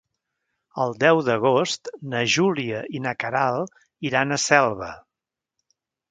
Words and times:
El 0.83 0.93
deu 1.01 1.19
d'agost 1.25 1.91
na 2.13 2.23
Júlia 2.35 2.79
i 2.99 3.01
na 3.03 3.13
Queralt 3.23 3.77
iran 4.11 4.37
a 4.37 4.39
Selva. 4.45 4.89